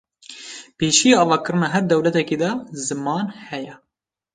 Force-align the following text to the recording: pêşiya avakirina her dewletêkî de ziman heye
pêşiya 0.77 1.15
avakirina 1.23 1.67
her 1.73 1.83
dewletêkî 1.89 2.37
de 2.41 2.49
ziman 2.85 3.25
heye 3.47 3.73